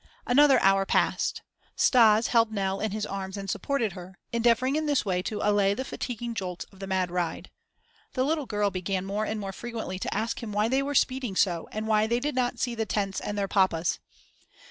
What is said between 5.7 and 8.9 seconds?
the fatiguing jolts of the mad ride. The little girl